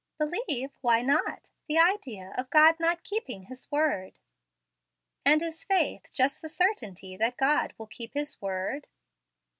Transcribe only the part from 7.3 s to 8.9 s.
God will keep His word?"